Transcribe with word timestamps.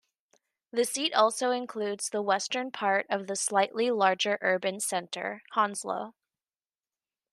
The 0.71 0.83
seat 0.83 1.13
also 1.13 1.51
includes 1.51 2.09
the 2.09 2.23
western 2.23 2.71
part 2.71 3.05
of 3.11 3.27
the 3.27 3.35
slightly 3.35 3.91
larger 3.91 4.39
urban 4.41 4.79
centre, 4.79 5.43
Hounslow. 5.51 6.15